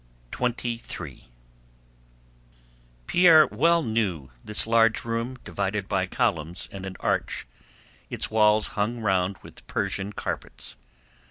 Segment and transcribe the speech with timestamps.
[0.31, 1.29] CHAPTER XXIII
[3.05, 7.45] Pierre well knew this large room divided by columns and an arch,
[8.09, 10.75] its walls hung round with Persian carpets.